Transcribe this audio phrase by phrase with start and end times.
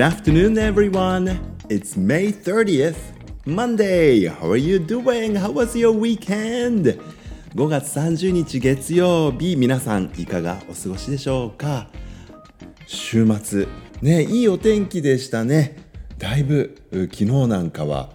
[0.00, 1.38] Good afternoon, everyone.
[1.68, 2.96] It's May 30th,
[3.44, 4.28] Monday.
[4.28, 5.34] How are you doing?
[5.34, 6.98] How was your weekend?
[7.54, 11.88] 5月30日月曜日、皆さんいかがお過ごしでしょうか？
[12.86, 13.66] 週末、
[14.00, 15.76] ね、いいお天気でしたね。
[16.16, 18.08] だいぶ昨日なんかは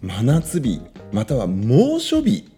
[0.00, 0.80] 真夏日、
[1.12, 2.48] または猛暑日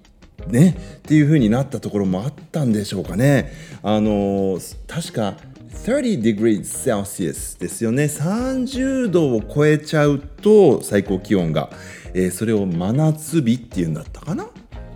[0.46, 3.52] ね、っていう風になったところもあったんでしょうかね。
[3.82, 5.34] あの確か
[5.70, 8.04] 30 degrees Celsius ですよね。
[8.04, 11.70] 30度を超えちゃうと最高気温が、
[12.14, 14.48] えー、それを真夏日っていうんだったかな。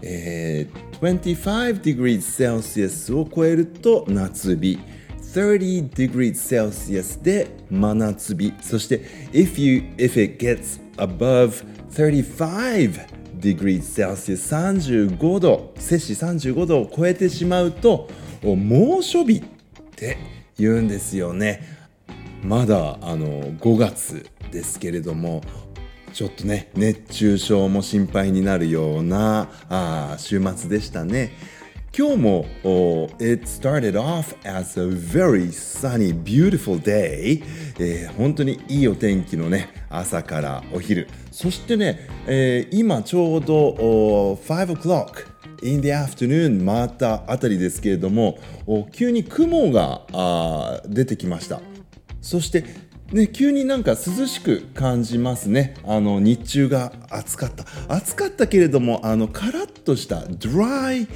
[0.02, 4.78] えー、25 degrees Celsius を超えると夏日。
[5.20, 8.52] 30 degrees Celsius で真夏日。
[8.60, 9.00] そして
[9.32, 18.08] if you if it gets above 35 degrees Celsius 35度摂氏35度を超えてしまうと
[18.42, 19.42] 猛暑日っ
[19.94, 21.62] て言うんですよね
[22.42, 25.42] まだあの5月ですけれども
[26.12, 31.32] ちょっとね熱中症も心配になるようなあ週末でしたね。
[31.94, 37.44] 今日も、oh, It started off as a very sunny, beautiful day、
[37.78, 45.26] えー、本当にいいお天気のね朝からお昼そしてね、えー、今ちょうど、oh, 5 o'clock
[45.62, 48.38] in the afternoon 回ったあたりですけれども
[48.92, 51.60] 急に雲があ出てきました
[52.22, 52.64] そして
[53.12, 55.74] ね、急になんか涼しく感じますね。
[55.84, 57.66] あの日中が暑かった。
[57.88, 61.06] 暑かったけれども、あのカラッとした dry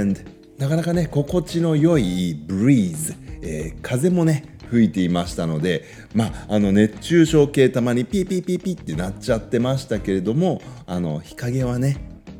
[0.00, 0.20] and
[0.58, 11.96] なかなかね、心地の良い breeze、えー、風もね、吹いていましたので、まあ、あの熱中症計たまにピーピーピーピーってなっちゃってましたけれども、あの日陰はね、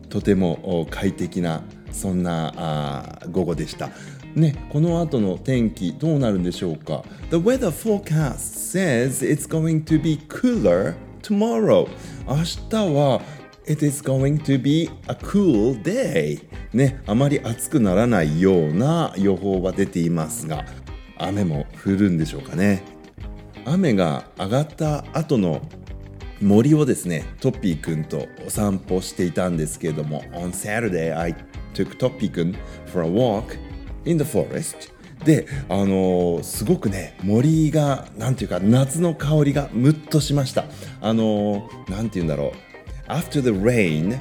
[0.08, 3.90] とても快適なそんなあ午後でした。
[4.34, 11.88] ね、この後の天気どうなるんでしょうか？The weather forecast says it's going to be cooler tomorrow.
[12.26, 12.36] 明
[12.68, 13.20] 日は
[13.66, 16.40] It is going to be a cool day.
[16.72, 20.64] ね、あまり暑くならないような予報は出ていますが
[21.18, 22.82] 雨も降るんでしょうかね？
[23.64, 25.60] 雨が上がった後の
[26.40, 31.34] 森をですねトッピーくんとお散歩していたんですけれども On Saturday I
[31.74, 33.58] took トッピーくん for a walk
[34.04, 34.92] in the forest
[35.24, 40.64] であのー、すごくね森がなんていうか夏の香りがムッとしました。
[41.00, 42.52] あのー、なんていうんだろ
[43.08, 43.10] う。
[43.10, 44.18] After the rain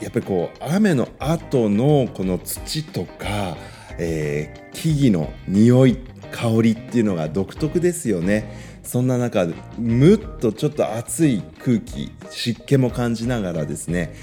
[0.00, 3.56] やっぱりこう雨の後のこの土とか、
[3.98, 5.96] えー、木々の匂い
[6.30, 8.72] 香りっていうのが独特ですよね。
[8.82, 9.46] そんな中
[9.78, 14.14] むっとちょっと暑い空気湿気も感じながらですね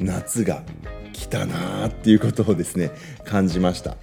[0.00, 0.64] 夏が
[1.12, 2.90] 来たなーっていうことをですね
[3.24, 3.96] 感じました。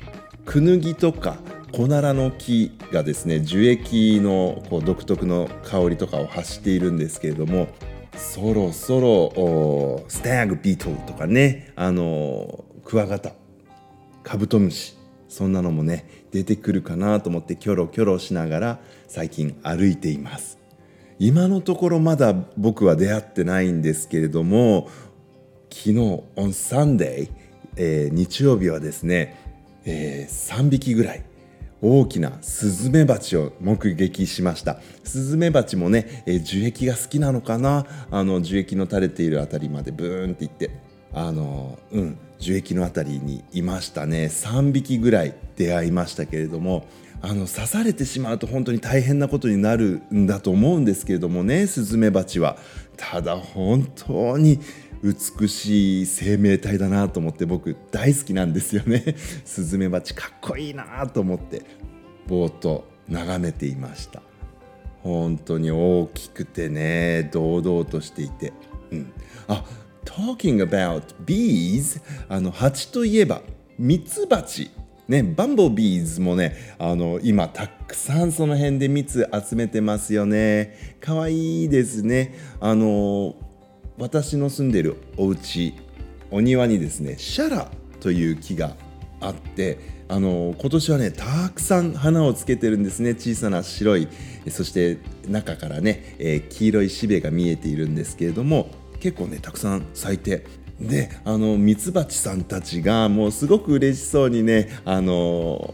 [0.48, 1.36] クヌギとか
[1.74, 7.68] コナラの木がですね樹液のこう独特の香りとかを発しているんですけれども
[8.16, 13.34] そろそろスタグビートルとかねあのクワガタ
[14.24, 14.98] カブトムシ
[15.28, 18.80] そんなのもね出てくるかなと思ってキョロキョロしながら
[19.10, 20.58] 最近歩いています。
[21.20, 24.88] 今のところまだ僕は出会ってないんですけれども
[25.70, 27.32] 昨日 on Sunday、
[27.76, 29.47] えー、日曜日はですね
[29.88, 31.24] えー、3匹ぐらい
[31.82, 34.80] 大きなスズメバチを目撃しました。
[35.04, 37.86] スズメバチもね、えー、樹液が好きなのかな？
[38.12, 40.70] あの樹液の垂れているあたりまでブーンっていって。
[41.14, 44.26] あのうん樹液のあたりにいましたね。
[44.26, 46.86] 3匹ぐらい出会いましたけれども
[47.22, 52.58] あの刺されてしまうと本当に大変なことになるんだと思うんですけれどもねスズメバチは。
[52.98, 54.60] ただ本当に
[55.04, 59.16] 美しい生命体だなと思って僕大好きなんですよね。
[59.46, 61.62] スズメバチかっこいいなと思って
[62.28, 64.22] ぼーっと眺めていました。
[65.04, 68.52] 本当に大きくてね堂々としていて、
[68.92, 69.12] うん、
[69.48, 69.64] あ
[70.04, 73.42] Talking about bees あの蜂といえば
[73.78, 74.72] ミツバチ
[75.08, 80.98] ね、バンボービーズもねあの今たくさんその辺で蜜集めてますよね。
[81.00, 82.36] かわいいですね。
[82.60, 83.36] あの
[83.98, 85.74] 私の住んでるお家
[86.30, 88.76] お庭にですねシャラという木が
[89.20, 89.80] あって
[90.10, 93.14] あの今年はねたくさん花をつけてるんですね。
[93.16, 94.08] 小さな白い
[94.50, 100.46] そして中からね、えー、黄色いしべが見えているんですけれども結構ねたくさん咲いて
[100.80, 105.74] であのミツバチさんたちがもうすごく嬉しそうにねあの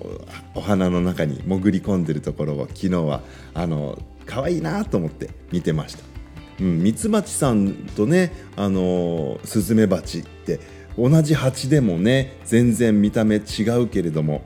[0.56, 3.22] お花の中に潜り込んでるところを昨日は
[3.54, 6.13] あの可愛いなと思って見てました。
[6.60, 10.60] うんミツバチさんとねあのスズメバチって
[10.98, 14.44] 同じ蜂でもね全然見た目違うけれども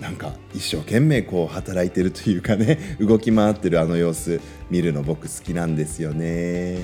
[0.00, 4.40] なんか一生懸命こう働いてるというかね 動き回ってるあの様子
[4.70, 6.78] 見るの僕好きなんですよね、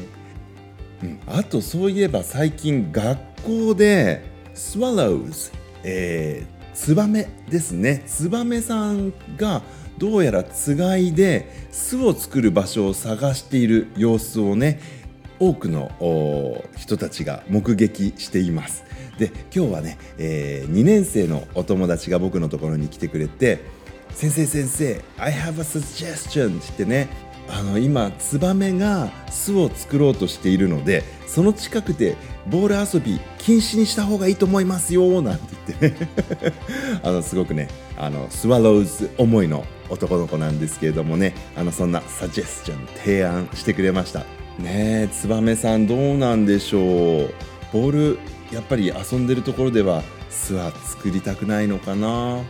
[1.02, 4.22] うん、あとそういえば最近学校で
[4.52, 5.50] スワローズ、
[5.82, 8.04] えー、ツバメですね。
[8.06, 9.62] ツバメさんが
[9.98, 14.78] どうやらつがいで巣を作る場所を探している様子をね
[15.40, 15.90] 多くの
[16.76, 18.84] 人たちが目撃しています。
[19.18, 23.64] で今日はね、えー、2年生のお友達が僕のところに来てくれて
[24.12, 27.08] 「先生先生 I have a suggestion」って言ってね
[27.48, 32.16] あの今ツバメが巣を作ろうとしているのでその近くで
[32.48, 35.44] ボール遊び禁止にした方がいいと思いますよなんて
[35.80, 36.00] 言って。
[36.00, 36.06] ね
[37.02, 44.20] あのすごくねあのスワローズ思いの男の子なんですけれどもねあのそんなサジェスチョン提案してくれました。
[44.58, 47.34] ねえツバメさんどうなんでしょう。
[47.72, 48.18] ボール
[48.52, 52.42] やっぱり遊んでるところでは巣は作りたくないのかな？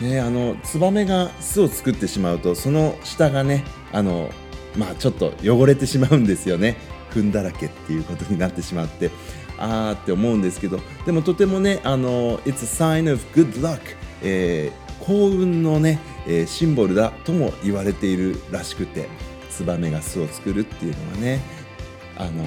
[0.00, 4.30] ねあのツバメが巣を作ってしまうとその下がねあの
[4.76, 6.76] まあちょっと汚れてしまうんですよね。
[7.10, 9.10] 糞だらけっていうことになってしまって。
[9.58, 10.80] あーって思うんですけど。
[11.06, 13.80] でもとてもねあの It's a sign of good luck、
[14.22, 19.08] えー、幸運のね、えー、シンボルだとも言われているらしくて
[19.50, 21.40] ツバメが巣を作るっていうのはね
[22.16, 22.44] あの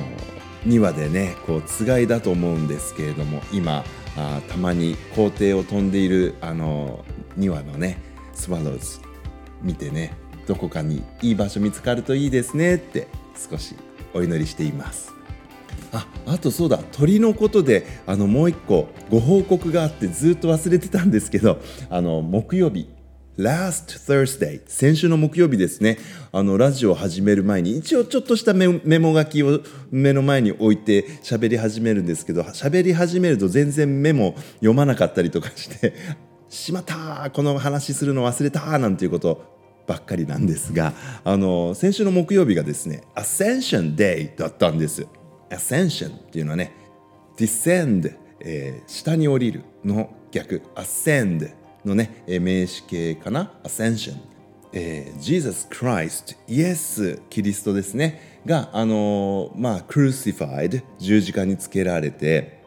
[0.65, 3.83] 2話でねこうつがいだと思うんですけれども今
[4.17, 7.05] あたまに校庭を飛んでいるあの
[7.37, 7.97] 2話のね
[8.33, 8.99] スワローズ
[9.61, 10.13] 見てね
[10.47, 13.07] どこかにいい場所見つかるといいですねって
[13.49, 13.75] 少し
[14.13, 15.13] お祈りしています。
[15.91, 21.59] ああとそうだ鳥のことであのもう一個ご報告があってずっと忘れてたんですけど
[21.89, 22.89] あの木曜日
[23.37, 25.97] Last Thursday 先週の木曜日ですね
[26.31, 28.67] あのラジオを始める前に一応ちょっとしたメ
[28.99, 29.61] モ書きを
[29.91, 35.93] 目の前に置いて喋り始めるんですけど喋り始めると全然メモ読まなかったりとかして
[36.49, 39.55] しまったこの話するの忘れたなんていうこと
[39.87, 40.93] ばっかりなんですが
[41.23, 45.07] あの先週の木曜日がですね Ascension Day だったんです。
[45.49, 46.71] Ascension っていうのはね
[47.37, 50.61] Descend、えー、下に降りるの逆。
[50.75, 51.51] Ascend
[51.83, 54.15] のね、名詞形かな？Ascension、
[54.73, 58.39] えー、Jesus Christ イエス・キリストですね。
[58.45, 62.63] があのー、まあ crucified 十字架につけられて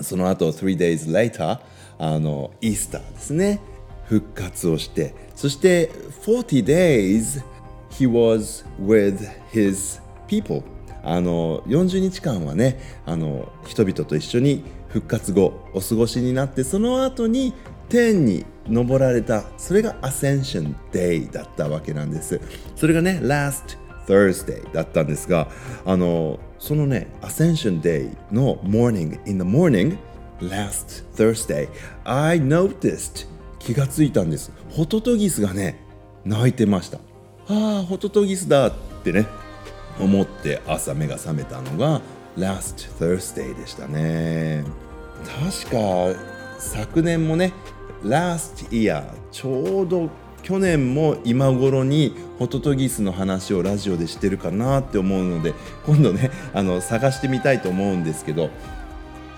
[0.00, 1.60] その後3 days later
[2.02, 3.60] あのイースターですね。
[4.06, 5.14] 復活をして。
[5.36, 5.88] そして
[6.26, 7.42] 40 days
[7.90, 10.64] he was with his people
[11.04, 17.54] あの40日間はねあの人々と一緒に復活後お過ごしになってその後に
[17.88, 22.40] 天に登られたそれが Ascension Day だったわけなんです。
[22.74, 23.78] それがね Last
[24.08, 25.48] Thursday だったんですが
[25.84, 29.96] あのそのね Ascension Day の Morning in the morning
[30.48, 31.68] Last Thursday
[32.04, 33.26] I noticed
[33.58, 34.50] 気がついたんです。
[34.70, 35.80] ホトトギスがね
[36.24, 36.98] 泣いてました。
[37.48, 38.72] ああホトトギスだっ
[39.04, 39.26] てね
[40.00, 42.00] 思って朝目が覚めたのが
[42.36, 44.64] Last Thursday でしたね。
[45.24, 46.18] 確か
[46.58, 47.52] 昨年もね
[48.02, 50.10] last year ちょうど
[50.42, 55.54] 去年も今頃にホトトギスの話をラジオでしてるかなって思うので
[55.86, 58.50] 今度ねあの探してみたいと思うんですけど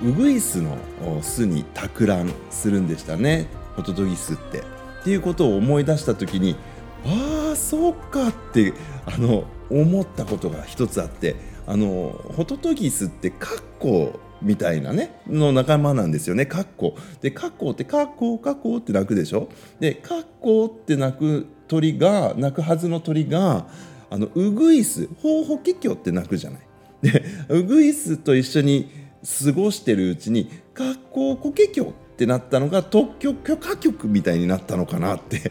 [0.02, 0.76] ウグイスの
[1.23, 4.61] 巣に托卵するんでしたねホトトギスって。
[5.00, 6.57] っていうことを思い出した時に
[7.04, 8.73] ああそうかって
[9.04, 16.47] あの思ったことが一つあってあのホトトギスってカッコみたいなねの仲間なんですよね。
[16.47, 19.50] カッコでカッコってカッコカッコって鳴くでしょ？
[19.78, 23.66] でカッコって鳴く鳥が鳴くはずの鳥が
[24.09, 26.61] あのウグイスホウホケキョって鳴くじゃない。
[27.02, 35.50] でウグイスと一緒に過ごしてるうちにカッココケキョってなったのが特許許可局みたいになったのかなって。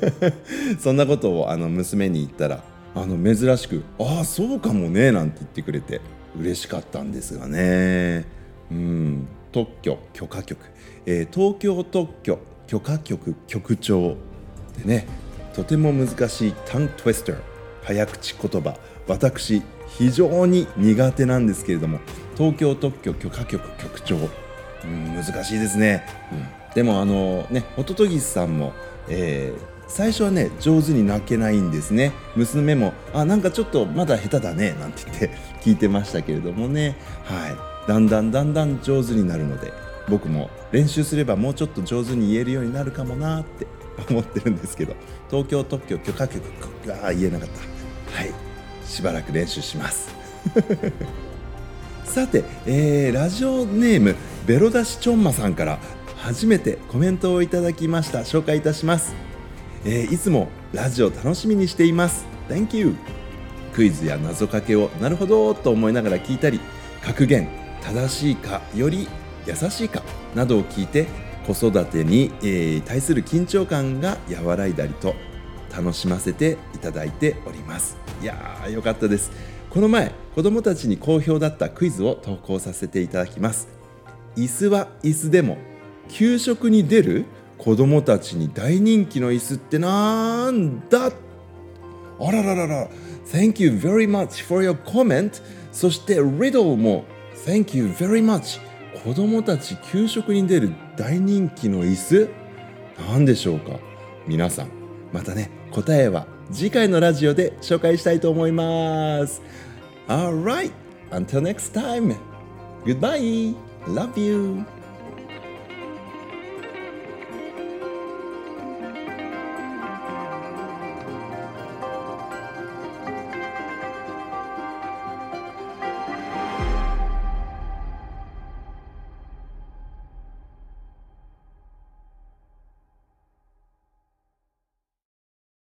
[0.80, 6.00] そんなことをあの娘に言ったらあの珍しく「ああそうかもね」なんて言ってくれて
[6.38, 8.24] 嬉しかったんですがね。
[8.70, 9.28] うん。
[9.52, 10.58] 特許許可局、
[11.06, 14.16] えー、東京特許許可局局長
[14.76, 15.06] でね
[15.54, 17.36] とても難しいタントゥイスター
[17.84, 18.76] 早口言葉。
[19.06, 19.62] 私
[19.98, 22.00] 非常に苦手なんですけれども
[22.36, 28.72] 東京特許許可局局長、うん、難しいですね、うん、でもあのねホトトギスさんも、
[29.08, 32.12] えー、最初はね上手に泣けないんですね。
[32.36, 35.30] 娘も「あなんかちょっとまだ下手だね」なんて言って
[35.62, 36.96] 聞いてましたけれどもね。
[37.24, 37.74] はい。
[37.86, 39.72] だんだんだんだん上手になるので
[40.08, 43.66] 僕も練習すればもうちょっと上手に言えるようになるかもなって
[44.10, 44.94] 思ってるんですけど
[45.30, 46.42] 東京特許許可局
[47.04, 48.18] あ言えなかった。
[48.18, 48.43] はい
[48.94, 50.08] しばらく練習します。
[52.04, 54.14] さて、えー、ラジオネーム
[54.46, 55.80] ベロダシチョンマさんから
[56.16, 58.20] 初めてコメントをいただきました。
[58.20, 59.14] 紹介いたします、
[59.84, 62.24] えー、いつもラジオ楽しみにしています。
[62.48, 62.94] Thank you
[63.74, 66.60] クイズや謎かけをなるほどと思いながら聞いたり
[67.02, 67.48] 格言
[67.82, 69.08] 正しいかより
[69.46, 70.02] 優しいか
[70.36, 71.06] などを聞いて
[71.44, 75.14] 子育てに、えー、対する緊張感が和らいだりと
[75.74, 77.96] 楽しませていただいております。
[78.22, 79.32] いやーよかったです。
[79.70, 83.68] この前子供たちに好評だったクイズを投稿させていただきます。
[84.36, 85.58] 椅子は椅子でも
[86.08, 87.24] 給食に出る
[87.58, 91.06] 子供たちに大人気の椅子ってなんだ？
[91.06, 92.88] あらららら。
[93.26, 97.04] Thank you very much for your comment そして Riddle も
[97.46, 98.60] Thank you very much
[99.02, 102.28] 子供たち給食に出る大人気の椅子？
[103.08, 103.80] 何でしょうか？
[104.26, 104.68] 皆さん
[105.12, 109.42] またね答えは次回のラジオで紹介したいと思います
[110.06, 110.72] Alright
[111.10, 112.14] until next time
[112.84, 114.64] Goodbye Love you